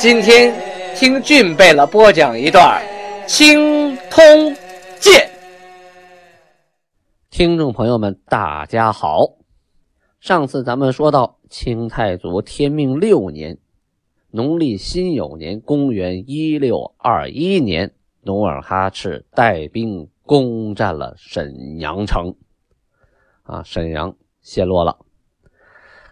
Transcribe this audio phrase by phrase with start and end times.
[0.00, 0.50] 今天
[0.96, 2.82] 听俊贝勒播讲一段
[3.26, 4.24] 《青通
[4.98, 5.28] 剑》。
[7.28, 9.36] 听众朋友们，大家好。
[10.18, 13.58] 上次咱们说到清太祖天命六年，
[14.30, 17.92] 农历辛酉年，公元一六二一年，
[18.22, 20.08] 努尔哈赤带兵。
[20.24, 22.34] 攻占了沈阳城，
[23.42, 24.96] 啊，沈阳陷落了。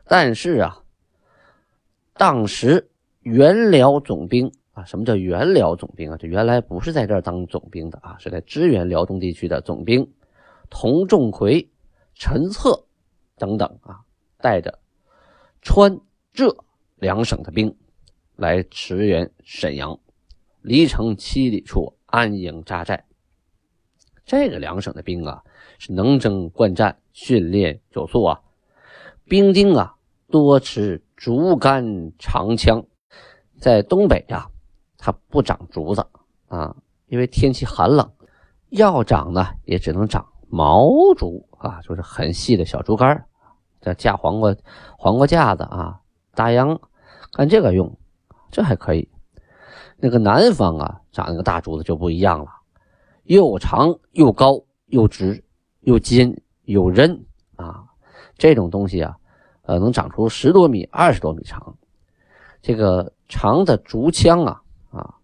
[0.07, 0.83] 但是啊，
[2.15, 2.88] 当时
[3.29, 6.17] 元辽总兵啊，什么叫元辽总兵啊？
[6.17, 10.11] 这原来不是在这儿当总兵的啊，是在支援辽东地区的总兵，
[10.71, 11.69] 童仲奎、
[12.15, 12.87] 陈策
[13.37, 14.01] 等等啊，
[14.39, 14.79] 带着
[15.61, 16.01] 川
[16.33, 16.57] 浙
[16.97, 17.77] 两省的兵
[18.37, 19.99] 来驰援沈阳，
[20.63, 23.05] 离城七里处安营扎寨。
[24.25, 25.43] 这个两省的兵啊，
[25.79, 28.41] 是能征惯战，训练有素啊。
[29.25, 29.97] 兵丁啊，
[30.31, 32.87] 多持竹竿长枪。
[33.59, 34.49] 在东北呀，
[34.97, 36.07] 它不长竹子
[36.49, 36.75] 啊，
[37.07, 38.11] 因为天气寒冷，
[38.71, 43.27] 要长呢，也只能长毛竹啊，就是很细的小竹竿
[43.81, 44.55] 这架黄瓜、
[44.97, 46.01] 黄瓜架子啊，
[46.35, 46.81] 大秧
[47.33, 47.99] 干这个用，
[48.51, 49.09] 这还可以。
[49.97, 52.51] 那个南方啊，长那个大竹子就不一样了。
[53.25, 55.45] 又长又高又直
[55.81, 57.85] 又尖又韧啊！
[58.39, 59.19] 这种东西啊，
[59.63, 61.77] 呃，能长出十多米、二十多米长。
[62.63, 65.15] 这个长的竹枪啊，啊，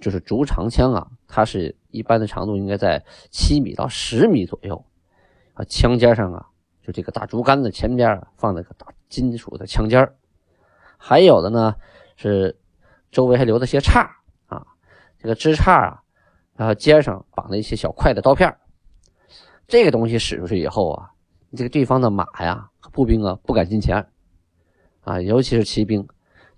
[0.00, 4.84] 就是竹长枪啊，它是一般的长度应该在七米到十米左右
[5.54, 5.64] 啊。
[5.64, 6.46] 枪尖上啊，
[6.82, 10.12] 就这个大竹竿的前边放那个大金属的枪尖
[10.98, 11.74] 还有的呢
[12.16, 12.58] 是
[13.10, 14.10] 周围还留着些叉
[14.46, 14.66] 啊，
[15.18, 15.98] 这个枝叉啊。
[16.54, 18.54] 然后肩上绑了一些小块的刀片
[19.66, 21.10] 这个东西使出去以后啊，
[21.56, 24.06] 这个对方的马呀、步兵啊不敢近前
[25.00, 26.06] 啊，尤其是骑兵，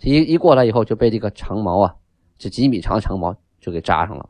[0.01, 1.97] 一一过来以后就被这个长矛啊，
[2.37, 4.29] 这几米长的长矛就给扎上了，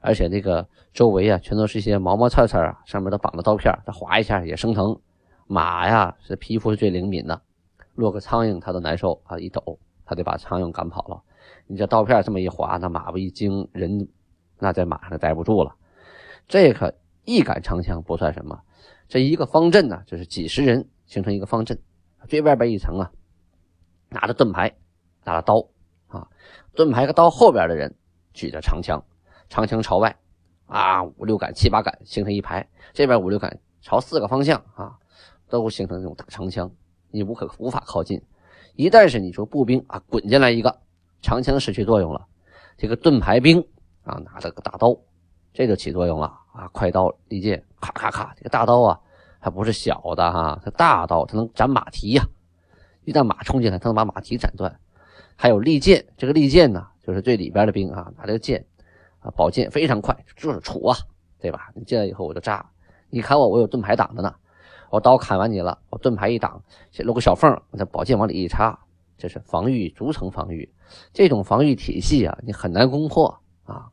[0.00, 4.98] 而且这个周围啊全都是一些毛毛刺刺啊，上面都绑着刀片它划一下也生疼。
[5.46, 7.40] 马呀是皮肤是最灵敏的，
[7.94, 11.22] 落个苍蝇它都难受啊，一抖它得把苍蝇赶跑了。
[11.66, 14.08] 你这刀片这么一划，那马不一惊人。
[14.60, 15.76] 那在马上待不住了，
[16.48, 16.92] 这可
[17.24, 18.60] 一杆长枪不算什么，
[19.06, 21.78] 这一个方阵呢，就是几十人形成一个方阵，
[22.26, 23.12] 最外边一层啊，
[24.08, 24.74] 拿着盾牌，
[25.28, 25.68] 拿着刀
[26.06, 26.26] 啊，
[26.74, 27.94] 盾牌和刀后边的人
[28.32, 29.04] 举着长枪，
[29.50, 30.16] 长枪朝外
[30.66, 34.98] 啊，五六杆、七八杆形成一排，这边五六杆朝四个方向啊，
[35.48, 36.70] 都形成这种大长枪，
[37.10, 38.22] 你无可无法靠近。
[38.74, 40.80] 一旦是你说步兵啊滚进来一个，
[41.20, 42.26] 长枪失去作用了，
[42.76, 43.62] 这个盾牌兵。
[44.04, 44.96] 啊，拿着个大刀，
[45.52, 46.66] 这就起作用了啊！
[46.72, 48.98] 快刀利剑，咔咔咔，这个大刀啊，
[49.38, 52.24] 它不是小的哈，它大刀，它能斩马蹄呀。
[53.04, 54.80] 一旦马冲进来，它能把马蹄斩断。
[55.40, 58.66] 还有利剑，这个利剑呢，就是最里边的兵啊，拿这个剑
[59.20, 60.98] 啊，宝剑非常快，就是杵啊，
[61.38, 61.70] 对吧？
[61.76, 62.68] 你进来以后我就扎，
[63.08, 64.34] 你砍我，我有盾牌挡着呢。
[64.90, 66.60] 我刀砍完你了，我盾牌一挡，
[67.04, 68.76] 露个小缝，我这宝剑往里一插，
[69.16, 70.68] 这是防御，逐层防御。
[71.12, 73.90] 这种防御体系啊，你很难攻破啊。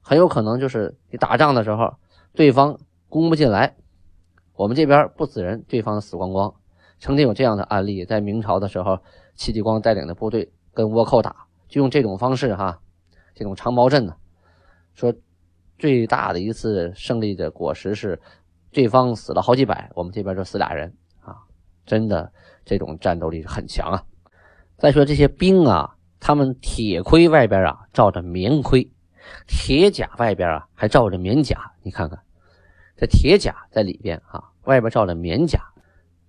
[0.00, 1.94] 很有可能就是你打仗的时候，
[2.32, 3.76] 对方攻不进来，
[4.54, 6.52] 我们这边不死人，对方死光光。
[6.98, 8.98] 曾经有这样的案例，在明朝的时候，
[9.34, 12.80] 戚继光带领的部队跟倭寇打，就用这种方式哈，
[13.34, 14.14] 这种长矛阵呢，
[14.94, 15.14] 说
[15.78, 18.20] 最大的一次胜利的果实是
[18.72, 21.36] 对方死了好几百，我们这边就死俩人啊，
[21.86, 22.30] 真的
[22.64, 24.02] 这种战斗力很强啊。
[24.76, 28.90] 再说这些兵啊，他们铁盔外边啊罩着棉盔。
[29.46, 32.18] 铁甲外边啊还罩着棉甲，你看看，
[32.96, 35.60] 这铁甲在里边啊，外边罩着棉甲。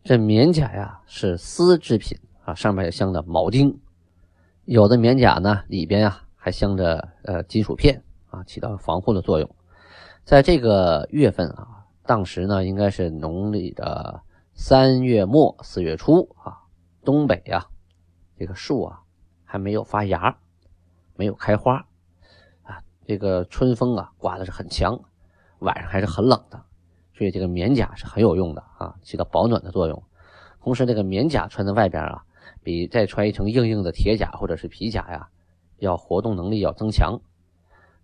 [0.03, 3.77] 这棉甲呀是丝制品啊，上面镶的铆钉。
[4.65, 9.55] 有的棉甲呢里边啊还镶着呃金属片啊，起到防护的作用。
[10.23, 14.21] 在这个月份啊，当时呢应该是农历的
[14.55, 16.57] 三月末四月初啊，
[17.03, 17.67] 东北呀
[18.39, 19.01] 这个树啊
[19.43, 20.35] 还没有发芽，
[21.15, 21.85] 没有开花
[22.63, 22.81] 啊。
[23.05, 24.99] 这个春风啊，刮的是很强，
[25.59, 26.59] 晚上还是很冷的，
[27.15, 30.03] 所以这个棉甲是很有用的啊，起到保暖的作用。
[30.59, 32.23] 同时，这个棉甲穿在外边啊，
[32.63, 35.29] 比再穿一层硬硬的铁甲或者是皮甲呀，
[35.77, 37.19] 要活动能力要增强，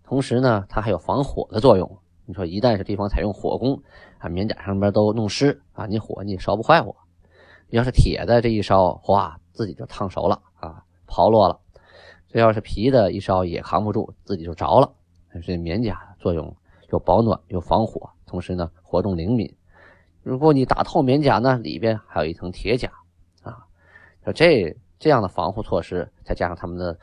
[0.04, 1.98] 同时呢，它还有防火的作用。
[2.24, 3.82] 你说一旦是对方采用火攻，
[4.18, 6.96] 啊，棉甲上边都弄湿啊，你火你烧不坏我。
[7.70, 11.58] 要是铁的这一烧，哗，自己就烫熟了啊，刨落了。
[12.28, 14.92] 这要是皮的，一烧也扛不住，自己就着了。
[15.42, 16.54] 所以棉甲作用
[16.90, 19.54] 又保暖又防火，同时呢，活动灵敏。
[20.22, 22.92] 如果你打透棉甲呢，里边还有一层铁甲，
[24.24, 26.98] 说这这样的防护措施，再加上他们的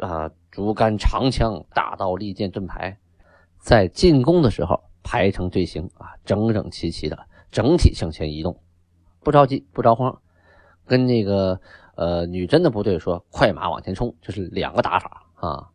[0.00, 2.98] 啊竹竿长枪、大刀利剑盾牌，
[3.58, 7.18] 在进攻的时候排成队形啊，整整齐齐的，
[7.50, 8.58] 整体向前移动，
[9.20, 10.20] 不着急不着慌，
[10.86, 11.60] 跟那个
[11.94, 15.68] 呃女真的部队说快马往前冲，这是两个打法啊。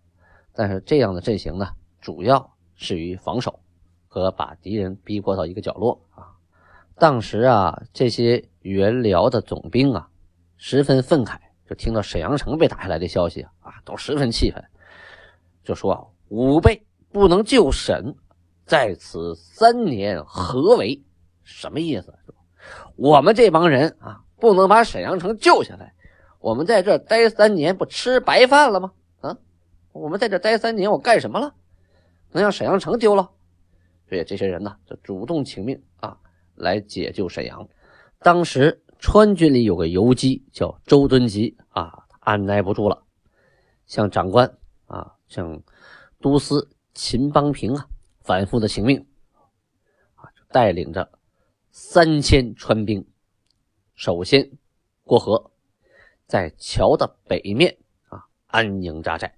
[0.54, 1.68] 但是这样的阵型呢，
[2.02, 3.60] 主要适于防守
[4.08, 6.34] 和把敌人逼迫到一个角落啊。
[6.96, 10.10] 当时啊，这些元辽的总兵啊，
[10.58, 11.38] 十分愤慨，
[11.70, 14.64] 就听到沈阳城被打下来的消息啊，都十分气愤，
[15.64, 18.16] 就说：“吾辈不能救沈，
[18.66, 21.02] 在此三年何为？
[21.44, 22.14] 什么意思？
[22.96, 25.94] 我们这帮人啊，不能把沈阳城救下来，
[26.40, 28.92] 我们在这待三年，不吃白饭了吗？
[29.22, 29.38] 啊，
[29.94, 31.54] 我们在这待三年，我干什么了？
[32.32, 33.30] 能让沈阳城丢了？
[34.10, 36.18] 所以这些人呢，就主动请命啊。”
[36.58, 37.70] 来解救沈阳。
[38.18, 43.04] 当时川军里有个游击叫周敦吉啊，按耐不住了，
[43.86, 44.58] 向长官
[44.88, 45.62] 啊，向
[46.20, 47.88] 都司秦邦平啊，
[48.22, 49.06] 反复的请命
[50.16, 51.12] 啊，带领着
[51.72, 53.08] 三千川兵，
[53.94, 54.52] 首先
[55.04, 55.52] 过河，
[56.26, 57.78] 在桥的北面
[58.10, 59.38] 啊安营扎寨，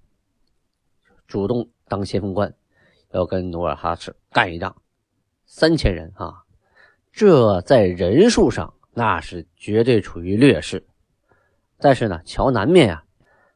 [1.27, 2.55] 主动当先锋官，
[3.11, 4.75] 要跟努尔哈赤干一仗。
[5.45, 6.45] 三千人啊。
[7.11, 10.85] 这在人数上那是绝对处于劣势，
[11.77, 13.03] 但是呢，桥南面啊，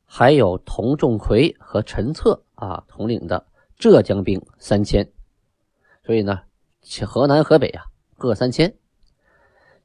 [0.05, 3.45] 还有童仲奎和陈策啊统领的
[3.77, 5.11] 浙江兵三千，
[6.05, 6.39] 所以呢，
[7.05, 7.83] 河南河北啊
[8.17, 8.73] 各三千。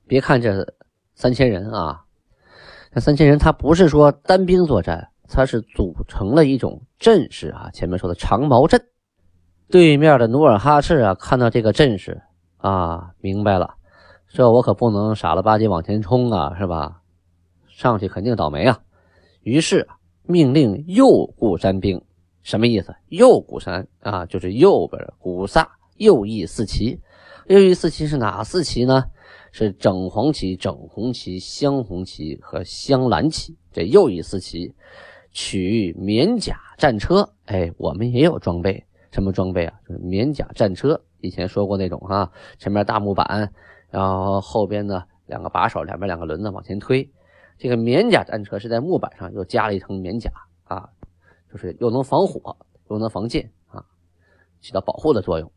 [0.06, 0.74] 别看这
[1.14, 2.04] 三千人啊，
[2.92, 7.70] 这三千人他不是说单兵作战，他是组成了一种阵势啊。
[7.72, 8.80] 前面说的长矛阵，
[9.68, 12.22] 对面的努尔哈赤啊，看到这个阵势。
[12.58, 13.76] 啊，明白了，
[14.28, 17.00] 这我可不能傻了吧唧往前冲啊，是吧？
[17.66, 18.80] 上去肯定倒霉啊。
[19.42, 19.88] 于是
[20.24, 22.02] 命令右固山兵，
[22.42, 22.94] 什么意思？
[23.08, 27.00] 右固山啊，就是右边古萨右翼四旗。
[27.46, 29.04] 右翼四旗是哪四旗呢？
[29.50, 33.56] 是整黄旗、整红旗、镶红旗和镶蓝旗。
[33.72, 34.74] 这右翼四旗
[35.32, 39.72] 取棉甲战车，哎，我们也有装备，什么装备啊？
[39.88, 41.00] 就是棉甲战车。
[41.20, 43.50] 以前说过那种哈，前面大木板，
[43.90, 47.10] 然后后边呢两个把手，两边两个轮子往前推。
[47.56, 50.30] 这个棉甲战车是在木板上又加了一层棉甲
[50.64, 50.88] 啊，
[51.50, 52.56] 就是又能防火
[52.88, 53.84] 又能防箭啊，
[54.60, 55.50] 起到保护的作用。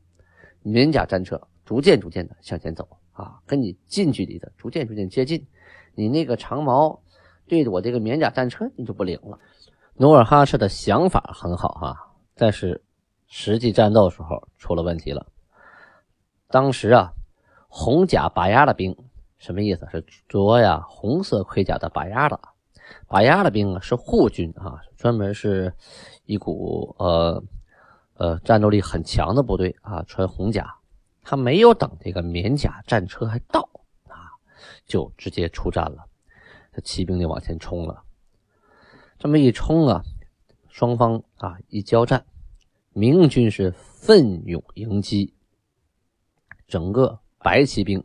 [0.63, 5.45] 棉甲战车逐渐逐渐的向前走啊，跟你近距离的逐渐逐渐接近。
[5.93, 7.01] 你那个长矛
[7.47, 9.37] 对着我这个棉甲战车，你就不灵了。
[9.95, 11.95] 努尔哈赤的想法很好哈，
[12.33, 12.81] 但是
[13.27, 15.27] 实际战斗时候出了问题了。
[16.47, 17.13] 当时啊，
[17.73, 18.93] 红甲拔牙的兵
[19.37, 19.87] 什么意思？
[19.89, 22.37] 是着呀红色盔甲的拔牙的，
[23.07, 25.73] 拔牙的兵啊是护军啊，专门是
[26.25, 27.41] 一股呃
[28.15, 30.75] 呃战斗力很强的部队啊，穿红甲，
[31.23, 33.69] 他没有等这个棉甲战车还到
[34.09, 34.35] 啊，
[34.85, 36.05] 就直接出战了，
[36.73, 38.03] 这骑兵就往前冲了，
[39.17, 40.03] 这么一冲啊，
[40.67, 42.25] 双方啊一交战，
[42.91, 45.33] 明军是奋勇迎击。
[46.67, 48.03] 整个白骑兵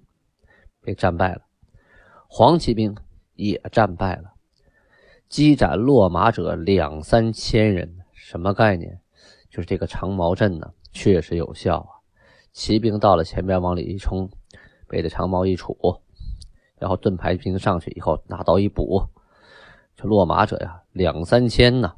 [0.81, 1.43] 被战败了，
[2.29, 2.97] 黄骑兵
[3.35, 4.33] 也战败了，
[5.29, 7.99] 击斩落马者两三千人。
[8.13, 9.01] 什么概念？
[9.51, 12.03] 就是这个长矛阵呢，确实有效啊。
[12.53, 14.29] 骑兵到了前边往里一冲，
[14.89, 16.01] 被这长矛一杵，
[16.79, 19.07] 然后盾牌兵上去以后拿刀一补，
[19.95, 21.95] 这落马者呀两三千呢。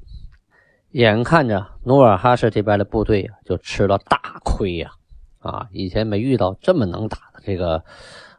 [0.91, 4.91] 眼看着努尔哈赤这边的部队啊，就吃了大亏呀。
[5.39, 7.85] 啊以前没遇到这么能打的这个，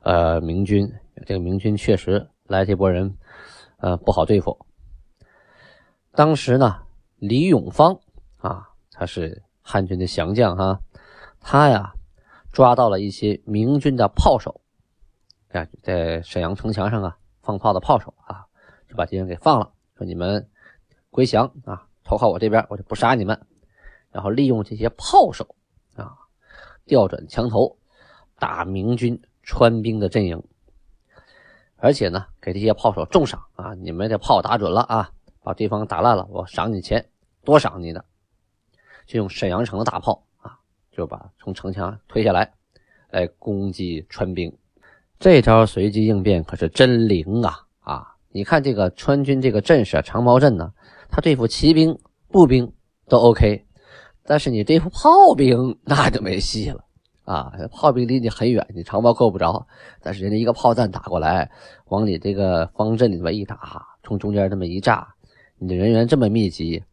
[0.01, 0.91] 呃，明军。
[1.25, 3.17] 这个明军确实来这波人，
[3.79, 4.65] 呃，不好对付。
[6.13, 6.83] 当时呢，
[7.17, 7.99] 李永芳
[8.37, 10.79] 啊，他是汉军的降将哈，
[11.41, 11.93] 他呀
[12.53, 14.61] 抓到了一些明军的炮手，
[15.51, 18.45] 啊，在沈阳城墙上啊放炮的炮手啊，
[18.87, 20.49] 就把敌人给放了，说你们
[21.09, 23.37] 归降啊，投靠我这边，我就不杀你们。
[24.09, 25.53] 然后利用这些炮手。
[26.89, 27.77] 调转枪头，
[28.39, 30.43] 打明军川兵的阵营，
[31.77, 33.75] 而且呢，给这些炮手重赏啊！
[33.75, 35.11] 你们这炮打准了啊，
[35.43, 37.07] 把对方打烂了，我赏你钱，
[37.45, 38.03] 多赏你的，
[39.05, 40.57] 就用沈阳城的大炮啊，
[40.91, 42.51] 就把从城墙推下来，
[43.11, 44.51] 来攻击川兵。
[45.19, 47.67] 这招随机应变可是真灵啊！
[47.81, 50.73] 啊，你看这个川军这个阵势，长矛阵呢，
[51.07, 51.97] 他对付骑兵、
[52.29, 52.73] 步兵
[53.07, 53.65] 都 OK，
[54.29, 56.85] 但是你对付炮兵那就没戏了
[57.25, 57.51] 啊！
[57.71, 59.65] 炮兵离你很远，你长矛够不着，
[60.03, 61.49] 但是人家一个炮弹打过来，
[61.85, 65.15] 往你这个方阵里面一打，从中间这么一炸，
[65.57, 66.83] 你的人员这么密集，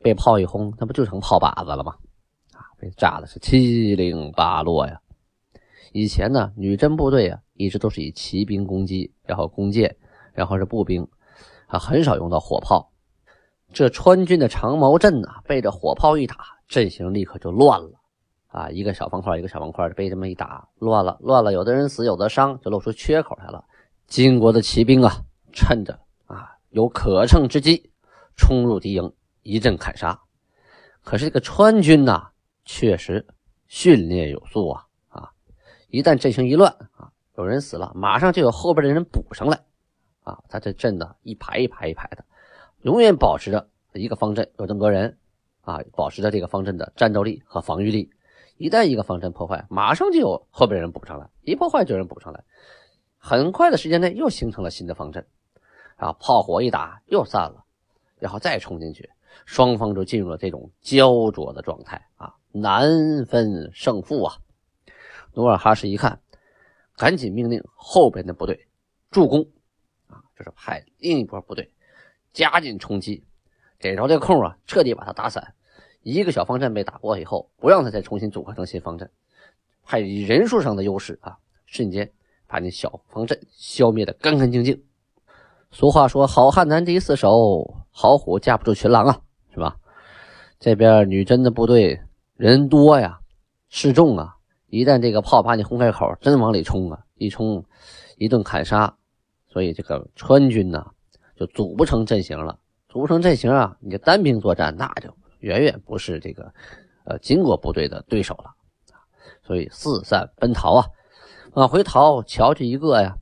[0.00, 1.94] 被炮一轰，那不就成炮靶子了吗？
[2.52, 5.00] 啊，被炸的是七零八落呀！
[5.92, 7.38] 以前呢，女真部队啊。
[7.54, 9.94] 一直都是以骑兵攻击，然后弓箭，
[10.32, 11.06] 然后是步兵，
[11.68, 12.90] 啊，很少用到火炮。
[13.72, 16.34] 这川军的长矛阵呢，被这火炮一打，
[16.68, 17.92] 阵型立刻就乱了，
[18.48, 23.64] 啊，一个小方块一个小方块被这么一打，乱了，乱了，有的人死，有的伤，就露出缺口来了。
[24.06, 27.90] 金国的骑兵啊，趁着啊有可乘之机，
[28.36, 30.20] 冲入敌营，一阵砍杀。
[31.02, 32.30] 可是这个川军呐，
[32.64, 33.26] 确实
[33.68, 35.30] 训练有素啊，啊，
[35.88, 37.10] 一旦阵型一乱啊。
[37.38, 39.58] 有人死了，马上就有后边的人补上来，
[40.22, 42.22] 啊，他这阵呢一排一排一排的，
[42.82, 45.16] 永远保持着一个方阵有这么多人，
[45.62, 48.10] 啊，保持着这个方阵的战斗力和防御力。
[48.58, 52.44] 一旦一个方阵破坏，马上就有后边人补上来，一破坏就有人补上来，
[53.16, 55.26] 很快的时间内又形成了新的方阵，
[55.96, 57.64] 啊，炮火一打又散了，
[58.18, 59.10] 然后再冲进去，
[59.46, 64.36] 双方就进入了这种焦灼的状态啊，难分胜负啊。
[65.34, 66.20] 努尔哈赤一看。
[66.94, 68.68] 赶紧命令后边的部队
[69.10, 69.40] 助攻，
[70.06, 71.72] 啊，就是派另一波部队
[72.34, 73.24] 加紧冲击，
[73.82, 75.54] 逮着这空啊，彻底把他打散。
[76.02, 79.10] 一个小方阵被打过以后，不让他再重新组合成新方阵，
[79.84, 81.36] 派以人数上的优势啊，
[81.66, 82.10] 瞬间
[82.46, 84.82] 把那小方阵消灭的干干净净。
[85.70, 89.20] 俗话说：“好汉难敌四手，好虎架不住群狼啊，
[89.52, 89.76] 是吧？”
[90.60, 92.00] 这边女真的部队
[92.36, 93.18] 人多呀，
[93.68, 94.36] 势众啊。
[94.68, 97.04] 一旦这个炮把你轰开口，真往里冲啊！
[97.16, 97.62] 一冲，
[98.16, 98.96] 一顿砍杀，
[99.46, 100.86] 所以这个川军呢
[101.36, 102.58] 就组不成阵型了。
[102.92, 105.08] 组成阵型啊，你单兵作战那就
[105.38, 106.52] 远远不是这个
[107.06, 108.50] 呃金国部队的对手了
[109.42, 110.86] 所以四散奔逃啊，
[111.54, 113.16] 往回逃，瞧去一个呀，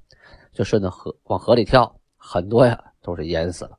[0.52, 3.78] 就顺着河往河里跳，很多呀都是淹死了。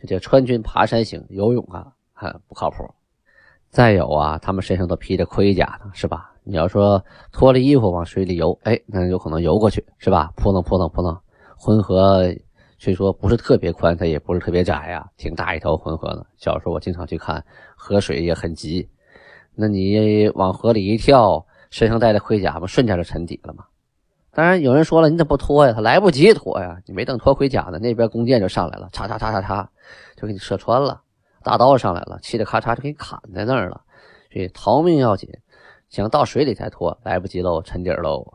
[0.00, 2.92] 这叫川军爬山行游泳啊，还不靠谱。
[3.70, 6.32] 再有啊，他们身上都披着盔甲呢，是吧？
[6.42, 10.32] 你要说脱了衣服往水里游，哎，那有可能游过去，是吧？
[10.34, 11.16] 扑棱扑棱扑棱，
[11.56, 12.24] 浑河
[12.82, 16.26] 虽说不是特别宽，它也不是特别窄呀，挺大一条浑河呢。
[16.36, 17.44] 小时候我经常去看，
[17.76, 18.88] 河水也很急。
[19.54, 23.66] 那你往河里一跳，身上带的盔甲不瞬间就沉底了吗？
[24.32, 25.72] 当然有人说了，你怎么不脱呀？
[25.72, 29.64] 他来不及脱呀，你没等脱盔甲呢，那边弓箭就上来了，嚓嚓嚓嚓嚓，
[30.16, 31.00] 就给你射穿了。
[31.44, 33.82] 大刀上来了，嘁哩咔嚓就给你砍在那儿了。
[34.32, 35.30] 所以逃命要紧。
[35.88, 38.34] 想到水里才脱，来不及喽，沉底喽。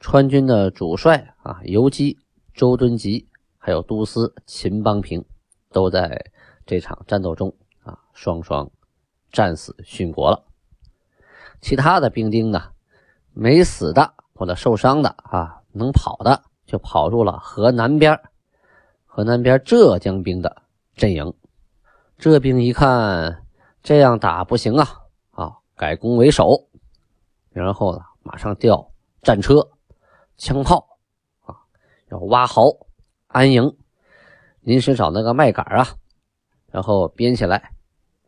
[0.00, 2.18] 川军的主帅啊，游击
[2.54, 3.28] 周敦吉，
[3.64, 5.24] 还有都司秦邦平，
[5.72, 6.22] 都在
[6.66, 7.50] 这场战斗中
[7.82, 8.70] 啊，双双
[9.32, 10.44] 战死殉国了。
[11.62, 12.72] 其他的兵丁呢，
[13.32, 18.20] 没死的或者受伤的啊，能跑的就跑入了河南边，
[19.06, 20.60] 河南边浙江兵的
[20.94, 21.32] 阵营。
[22.18, 23.46] 这兵一看
[23.82, 24.86] 这样打不行啊，
[25.30, 26.68] 啊，改攻为守。
[27.48, 28.92] 然后呢，马上调
[29.22, 29.70] 战车、
[30.36, 30.98] 枪炮
[31.46, 31.56] 啊，
[32.10, 32.83] 要挖壕、
[33.34, 33.76] 安营，
[34.60, 35.84] 临时找那个麦秆啊，
[36.70, 37.72] 然后编起来，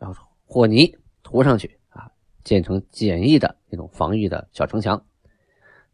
[0.00, 2.10] 然后和泥涂上去啊，
[2.42, 5.00] 建成简易的那种防御的小城墙。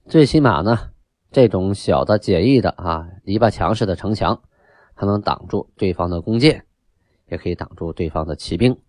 [0.07, 0.93] 最起码呢，
[1.31, 4.43] 这种小的简易的啊篱笆墙式的城墙，
[4.97, 6.65] 它能挡住对方的弓箭，
[7.29, 8.81] 也可以挡住对方的骑兵。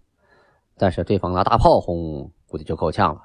[0.78, 3.24] 但是对方拿大炮轰，估计就够呛了。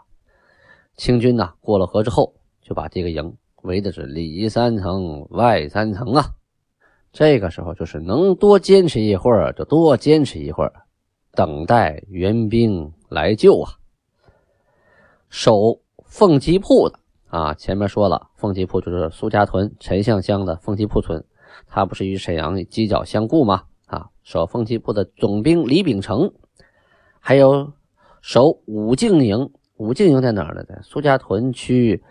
[0.97, 6.35] 清军呢，过了河之后，就把这个营围的是里三层外三层啊。
[7.12, 10.72] 这个时候就是能多坚持一会儿就多坚持一会儿，
[11.32, 13.72] 等待援兵来救啊。
[15.28, 16.98] 守凤吉铺的
[17.28, 21.24] 啊，前面说了，凤吉铺就是苏家屯陈巷乡的凤吉铺村，
[21.66, 23.64] 它不是与沈阳犄角相顾吗？
[23.86, 26.32] 啊，守凤吉铺的总兵李秉成，
[27.20, 27.72] 还有
[28.20, 29.50] 守武靖营。
[29.76, 30.64] 武靖营在哪儿呢？
[30.64, 32.02] 在苏家屯区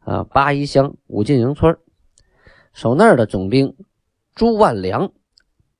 [0.00, 1.78] 啊八一乡武靖营村
[2.72, 3.74] 守那儿的总兵
[4.34, 5.12] 朱万良、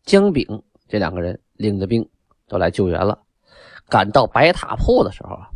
[0.04, 2.08] 姜炳这两个人领着兵
[2.46, 3.20] 都来救援了。
[3.88, 5.50] 赶到白塔铺的时候啊，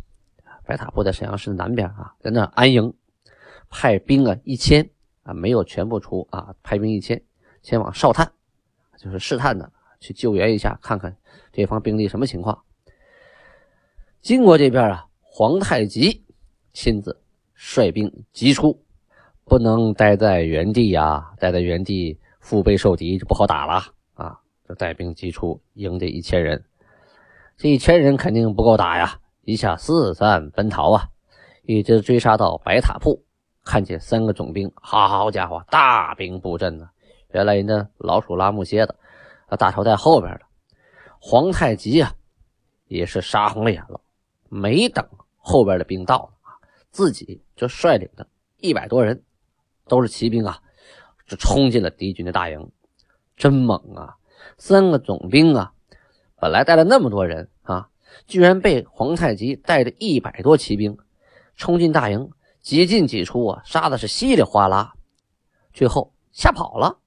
[0.65, 2.93] 白塔铺在沈阳市南边啊，在那安营，
[3.69, 4.87] 派兵啊一千
[5.23, 7.21] 啊，没有全部出啊，派兵一千
[7.63, 8.29] 前往哨探，
[8.97, 11.15] 就是试探的去救援一下，看看
[11.51, 12.61] 对方兵力什么情况。
[14.21, 16.25] 金国这边啊，皇太极
[16.73, 17.17] 亲自
[17.55, 18.83] 率兵急出，
[19.45, 23.81] 不能待在原地呀，待在原地腹背受敌就不好打了
[24.15, 24.39] 啊！
[24.67, 26.63] 就带兵急出，迎这一千人。
[27.57, 31.09] 这一千人肯定不够打呀，一下四散奔逃啊，
[31.63, 33.23] 一直追杀到白塔铺，
[33.65, 36.89] 看见三个总兵，好家伙，大兵布阵呢！
[37.31, 38.95] 原来人家老鼠拉木楔的，
[39.47, 40.41] 啊，大头在后边的
[41.19, 42.13] 皇太极啊，
[42.87, 43.99] 也是杀红了眼了。
[44.47, 46.57] 没等后边的兵到啊，
[46.89, 48.25] 自己就率领的
[48.57, 49.21] 一百多人，
[49.87, 50.61] 都是骑兵啊，
[51.29, 52.71] 就冲进了敌军的大营，
[53.37, 54.15] 真猛啊！
[54.57, 55.71] 三个总兵啊，
[56.41, 57.87] 本来带了那么多人啊，
[58.25, 60.97] 居然被皇太极带着一百多骑兵
[61.55, 62.31] 冲进大营，
[62.61, 64.93] 几进几出啊，杀的是稀里哗啦，
[65.71, 66.97] 最后吓跑了，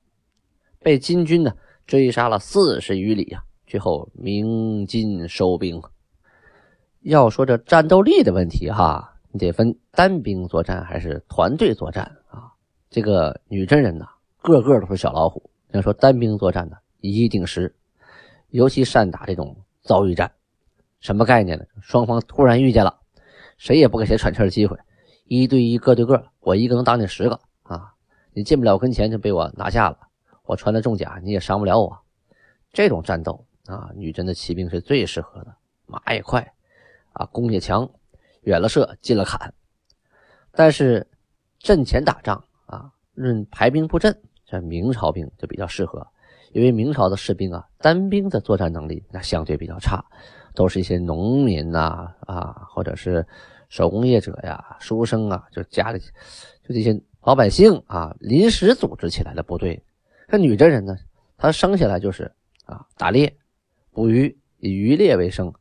[0.79, 1.52] 被金军呢
[1.87, 5.83] 追杀了四十余里呀，最后鸣金收兵。
[7.00, 12.19] 要说这战斗力的问题哈，你得分单兵作战还是团队作战？
[12.93, 14.07] 这个女真人呐，
[14.43, 15.51] 个个都是小老虎。
[15.71, 17.75] 要说单兵作战呢，一定十，
[18.51, 20.31] 尤其善打这种遭遇战。
[21.01, 21.65] 什么概念呢？
[21.81, 22.95] 双方突然遇见了，
[23.57, 24.79] 谁也不给谁喘气的机会，
[25.25, 27.95] 一对一，个对个，我一个能打你十个啊！
[28.35, 29.97] 你进不了我跟前就被我拿下了，
[30.45, 31.99] 我穿的重甲你也伤不了我。
[32.75, 35.57] 这种战斗啊，女真的骑兵是最适合的，
[35.87, 36.47] 马也快。
[37.15, 37.91] 啊，攻也强，
[38.43, 39.55] 远了射，近了砍。
[40.51, 41.07] 但是
[41.59, 42.45] 阵前打仗
[43.14, 46.07] 论排兵布阵，这明朝兵就比较适合，
[46.52, 50.04] 因为明朝的士兵啊，单兵的作战能力那相对比较差，
[50.54, 53.26] 都是一些农民呐啊，或者是
[53.69, 59.83] 手工业者呀、书生啊，就家里就这些老百姓啊，临时组织起来的部队。
[60.28, 60.97] 这女真人呢，
[61.37, 62.33] 她生下来就是
[62.64, 63.37] 啊，打猎、
[63.92, 65.52] 捕鱼，以渔猎为生，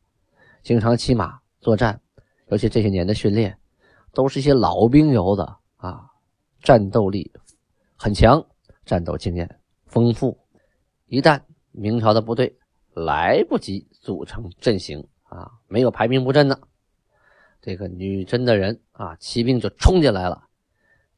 [0.62, 1.38] 经常骑马。
[1.60, 2.00] 作战，
[2.48, 3.56] 尤其这些年的训练，
[4.12, 5.42] 都是一些老兵油子
[5.76, 6.10] 啊，
[6.62, 7.32] 战斗力
[7.96, 8.44] 很强，
[8.84, 10.38] 战斗经验丰富。
[11.06, 12.56] 一旦明朝的部队
[12.94, 16.56] 来不及组成阵型啊，没有排兵布阵呢，
[17.60, 20.44] 这个女真的人啊，骑兵就冲进来了，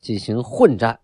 [0.01, 0.99] 进行混战，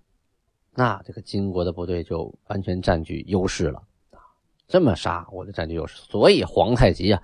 [0.74, 4.18] 那这个金国的部队就完全占据优势了啊！
[4.66, 6.00] 这么杀，我就占据优势。
[6.08, 7.22] 所以皇太极啊，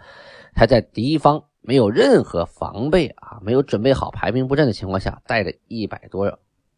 [0.54, 1.42] 还在敌方。
[1.68, 6.24] 没有任何防备啊，没有准备好排兵布阵的情况下，带着一百多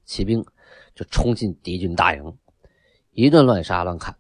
[0.09, 0.43] 骑兵
[0.95, 2.35] 就冲进敌军大营，
[3.13, 4.17] 一顿乱杀乱砍，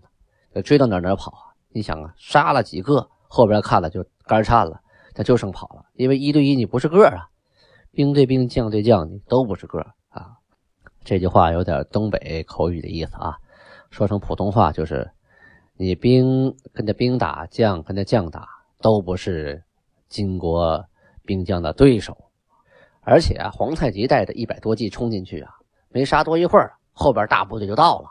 [0.63, 1.43] 追到哪哪跑啊！
[1.71, 4.81] 你想啊，杀了几个，后边看了就肝颤了，
[5.15, 7.27] 他就剩跑了，因为一对一你不是个啊，
[7.91, 10.37] 兵对兵，将对将，你都不是个啊。
[11.03, 13.39] 这句话有点东北口语的意思啊，
[13.91, 15.11] 说成普通话就是：
[15.77, 18.47] 你兵跟着兵打，将跟着将打，
[18.81, 19.65] 都不是。
[20.09, 20.87] 金国
[21.27, 22.17] 兵将的对手，
[23.03, 25.53] 而且啊，皇太极带着一百多骑冲进去啊，
[25.91, 28.11] 没杀多一会儿，后边大部队就到了。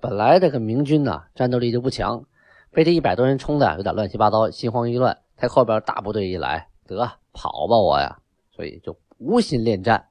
[0.00, 2.24] 本来这个明军呢，战斗力就不强，
[2.72, 5.16] 被这一百多人冲的有点乱七八糟，心慌意乱。
[5.36, 8.18] 他后边大部队一来，得跑吧我呀，
[8.50, 10.04] 所以就无心恋战。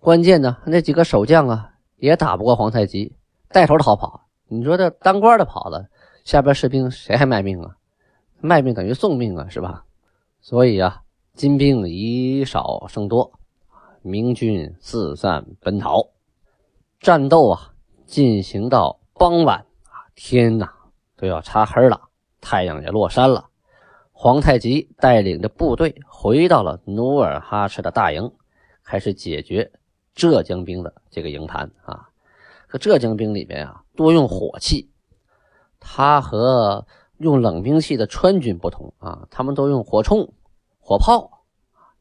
[0.00, 3.14] 关键呢，那几个守将啊，也打不过皇太极，
[3.48, 4.22] 带头逃跑。
[4.46, 5.88] 你说这当官的跑了，
[6.24, 7.76] 下边士兵谁还卖命啊？
[8.40, 9.84] 卖命等于送命啊，是吧？
[10.40, 11.02] 所以啊，
[11.34, 13.37] 金兵以少胜多，
[14.08, 16.08] 明军四散奔逃。
[16.98, 17.74] 战斗啊，
[18.06, 20.68] 进行到傍晚啊，天呐
[21.16, 22.08] 都要擦黑了，
[22.40, 23.50] 太阳也落山了。
[24.12, 28.32] 皇太极带领着部队回到了努尔哈赤的大营，
[28.82, 29.70] 开始解决
[30.14, 32.08] 浙江兵的这个营盘啊。
[32.66, 34.90] 可浙江兵里面啊，多用火器，
[35.78, 36.86] 他和
[37.18, 40.30] 用冷兵器的川军不同啊，他们都用火铳。
[40.80, 41.44] 火炮，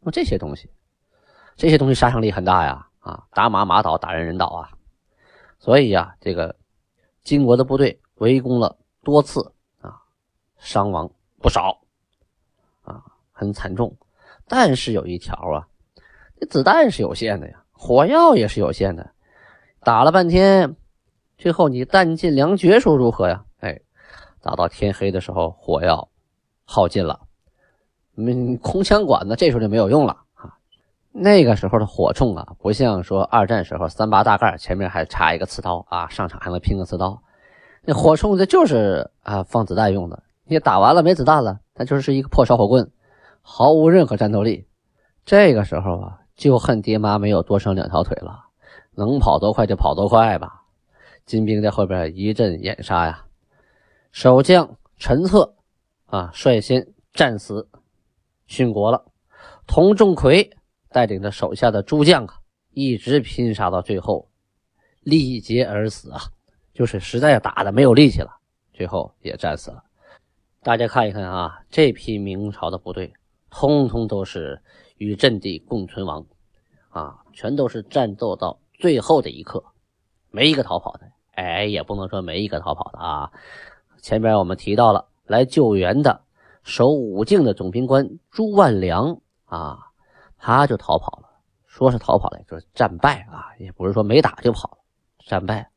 [0.02, 0.70] 用这些东西，
[1.58, 2.88] 这些东西杀伤力很大呀！
[3.00, 4.70] 啊，打马马倒，打人人倒啊！
[5.58, 6.56] 所以呀，这个
[7.24, 9.98] 金国的部队围攻了多次啊，
[10.58, 11.10] 伤亡
[11.42, 11.82] 不少
[12.84, 13.98] 啊，很惨重。
[14.48, 15.68] 但是有一条啊，
[16.40, 19.10] 这子弹是有限的呀，火药也是有限的。
[19.80, 20.76] 打了半天，
[21.40, 23.44] 最后你弹尽粮绝，说如何呀？
[23.62, 23.82] 哎，
[24.42, 26.08] 打到天黑的时候，火药
[26.66, 27.20] 耗尽了。
[28.16, 30.26] 嗯，空枪管子这时候就没有用了。
[31.20, 37.20] 那个时候的火铳啊，不像说二战时候三八大盖前面还插一个刺刀啊，上场还能拼个刺刀。
[37.84, 40.22] 那火铳这就是啊放子弹用的。
[40.46, 42.92] 你打完了没子弹了，那就是一个破烧火棍，
[43.42, 44.68] 毫无任何战斗力。
[45.26, 48.46] 这个时候啊，就恨爹妈没有多生两条腿了，
[48.94, 50.62] 能跑多快就跑多快吧。
[51.26, 53.26] 金兵在后边一阵掩杀呀，
[54.12, 55.56] 守将陈策
[56.06, 57.68] 啊率先战死。
[58.48, 59.04] 殉国了，
[59.66, 60.50] 童仲奎
[60.90, 62.36] 带领着手下的诸将啊，
[62.72, 64.30] 一直拼杀到最后，
[65.02, 66.20] 力竭而死啊，
[66.74, 68.30] 就是实在打的没有力气了，
[68.74, 69.84] 最后也战死了。
[70.62, 73.14] 大家看一看啊，这批明朝的部队，
[73.50, 74.62] 通通都是
[74.98, 76.26] 与阵地共存亡
[76.90, 79.64] 啊，全都是战斗到最后的一刻，
[80.30, 81.08] 没一个逃跑的。
[81.32, 83.32] 哎，也不能说没一个逃跑的啊。
[84.02, 86.22] 前边我们提到了来救援的
[86.64, 89.22] 守武境的总兵官朱万良。
[89.46, 89.87] 啊，
[90.48, 91.28] 他就逃跑了，
[91.66, 94.78] 说是逃跑了，就是战败啊，也不是说没打就跑了，
[95.26, 95.70] 战败，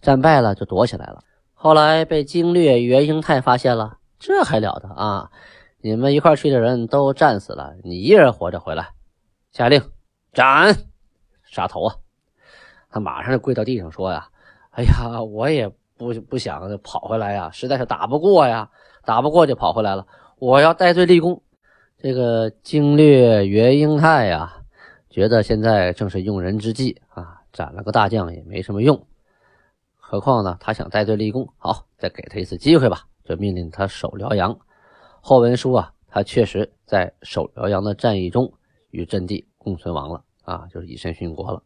[0.00, 1.24] 战败了就躲起来了。
[1.54, 5.32] 后来被经略袁英泰发现了，这还了得啊！
[5.78, 8.90] 你们一块去的人都战死了，你一人活着回来，
[9.50, 9.82] 下令
[10.32, 10.72] 斩，
[11.42, 11.96] 杀头啊！
[12.88, 14.28] 他马上就跪到地上说呀
[14.70, 18.70] ：“哎呀，我也不不想跑回来呀，实在是打不过呀，
[19.04, 20.06] 打不过就跑回来了，
[20.38, 21.42] 我要戴罪立功。”
[22.06, 24.62] 这个经略袁英泰呀，
[25.10, 29.08] 觉得现在正是用人之际啊，斩了个大将也没什么用，
[29.96, 34.56] 何况呢，他想戴罪立功，好，再给他一次机会吧，就命令他守辽阳。
[35.20, 38.52] 后文书啊，他确实在守辽阳的战役中
[38.90, 41.60] 与阵地共存亡了啊，就是以身殉国了。